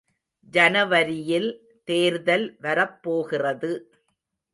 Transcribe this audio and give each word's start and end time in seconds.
ஜனவரியில் 0.53 1.49
தேர்தல் 1.87 2.57
வரப்போகிறது. 2.59 3.71